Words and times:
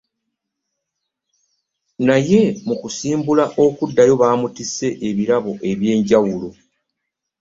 Naye 2.05 2.41
mu 2.65 2.75
kusimbula 2.81 3.43
okuddayo 3.65 4.13
baamutisse 4.21 4.87
ebirabo 5.07 5.51
eby'enjawulo. 5.71 6.49